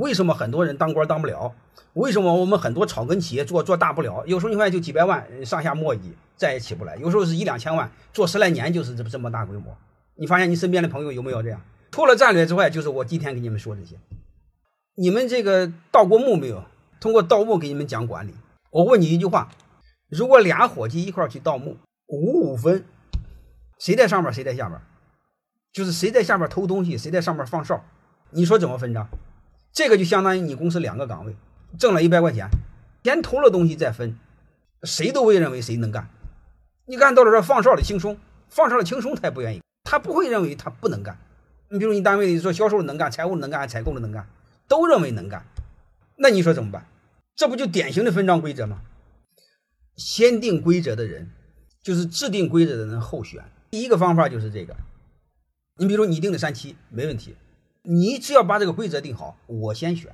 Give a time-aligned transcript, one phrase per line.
[0.00, 1.52] 为什么很多人当官当不了？
[1.92, 4.24] 为什么我们很多草根企业做做大不了？
[4.26, 6.96] 有时候你看就几百万上下磨叽，再也起不来。
[6.96, 9.76] 有时候是一两千万，做十来年就是这么这么大规模。
[10.14, 11.60] 你发现你身边的朋友有没有这样？
[11.90, 13.96] 除了战略之外，就是我今天给你们说这些。
[14.96, 16.64] 你们这个盗过墓没有？
[16.98, 18.32] 通过盗墓给你们讲管理。
[18.70, 19.50] 我问你一句话：
[20.08, 21.76] 如果俩伙计一块去盗墓，
[22.06, 22.84] 五五分，
[23.78, 24.80] 谁在上面，谁在下边？
[25.72, 27.84] 就是谁在下边偷东西，谁在上面放哨？
[28.30, 29.06] 你说怎么分账？
[29.72, 31.36] 这个就相当于你公司两个岗位，
[31.78, 32.48] 挣了一百块钱，
[33.04, 34.16] 先投了东西再分，
[34.82, 36.08] 谁都会认为谁能干。
[36.86, 41.18] 你干到了这放哨的轻松，放哨的轻松他也不愿意，他不会认为他不能干。
[41.68, 44.28] 你比如你单位里说销售能干，财务能干，采购的能干，
[44.66, 45.46] 都认为能干，
[46.16, 46.86] 那你说怎么办？
[47.36, 48.82] 这不就典型的分账规则吗？
[49.96, 51.30] 先定规则的人，
[51.80, 53.44] 就是制定规则的人后选。
[53.70, 54.74] 第一个方法就是这个，
[55.76, 57.36] 你比如你定的三七没问题。
[57.82, 60.12] 你只要把这个规则定好，我先选，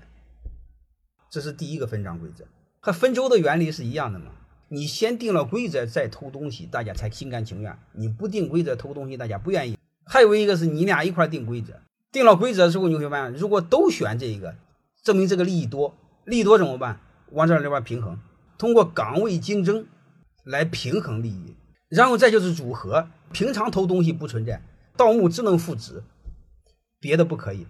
[1.28, 2.44] 这是第一个分账规则，
[2.80, 4.26] 和分粥的原理是一样的嘛？
[4.68, 9.76] 你先定了规则再偷东西，大家才心甘情愿；你不定规则偷东西，大家不愿意。
[10.04, 11.80] 还有一个是你俩一块定规则，
[12.12, 14.54] 定了规则之后，你会发现，如果都选这一个，
[15.02, 17.00] 证明这个利益多，利多怎么办？
[17.32, 18.18] 往这里边平衡，
[18.56, 19.86] 通过岗位竞争
[20.44, 21.56] 来平衡利益，
[21.88, 23.08] 然后再就是组合。
[23.32, 24.62] 平常偷东西不存在，
[24.96, 26.04] 盗墓只能复制。
[27.00, 27.66] 别的不可以，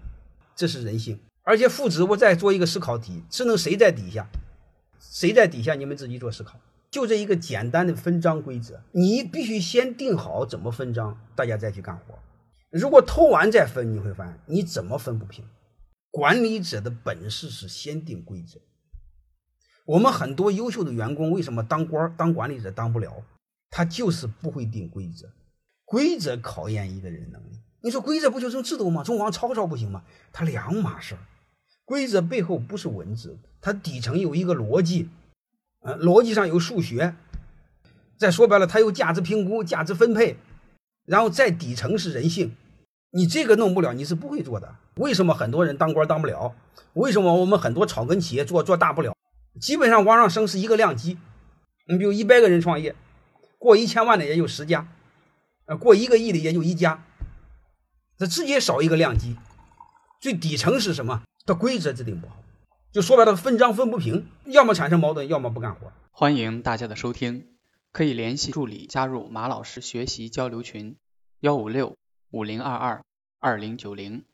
[0.55, 1.19] 这是人性。
[1.43, 4.27] 而且复制，我再做一个思考题：只能谁在底下？
[4.99, 5.75] 谁在底下？
[5.75, 6.59] 你们自己做思考。
[6.91, 12.19] 就这一个简单的分赃规则，你必须先定好怎么分赃，大家再去干活。
[12.71, 15.45] 如果偷完再分，你会发现你怎么分不平。
[16.11, 18.59] 管理者的本事是先定规则。
[19.85, 23.23] 我们很多优秀的员工为什么当官当管理者当不了？
[23.71, 25.29] 他就是不会定规则。
[25.85, 27.56] 规则考验一个人能力。
[27.87, 29.05] 你说规则不就是制度吗？
[29.05, 30.03] 从往抄抄不行吗？
[30.33, 31.19] 它两码事儿。
[31.85, 35.09] 规则背后不是文字，它底层有一个逻辑，
[35.83, 37.15] 呃，逻辑上有数学。
[38.17, 40.37] 再说白了，它有价值评估、价值分配，
[41.05, 42.57] 然后在底层是人性。
[43.13, 44.75] 你这个弄不了，你是不会做的。
[44.97, 46.57] 为什么很多人当官当不了？
[46.95, 49.15] 为什么我们很多草根企业做做大不了？
[49.61, 51.19] 基本上往上升是一个量级。
[51.89, 52.97] 你比如一百个人创业，
[53.61, 54.89] 过一千万的也就十家，
[55.67, 57.05] 呃，过一个亿的也就一家。
[58.19, 59.37] 它直接少一个量级，
[60.21, 61.23] 最底层是什么？
[61.45, 62.37] 它规则制定不好，
[62.91, 65.93] 就说白了，分赃分不平，要么产生矛盾，要么不干活。
[66.11, 67.47] 欢迎大家的收听，
[67.93, 70.97] 可以联系助理加入马老师学习交流群：
[71.41, 71.95] 幺五六
[72.31, 73.05] 五零二二
[73.39, 74.25] 二零九零。